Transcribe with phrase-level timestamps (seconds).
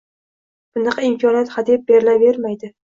[0.77, 2.77] Bunaqa imkoniyat hadeb berilavermaydi.